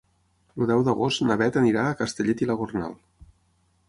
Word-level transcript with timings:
El 0.61 0.69
deu 0.69 0.79
d'agost 0.87 1.21
na 1.31 1.37
Bet 1.41 1.59
anirà 1.61 1.83
a 1.89 1.99
Castellet 1.99 2.41
i 2.45 2.47
la 2.53 2.57
Gornal. 2.63 2.97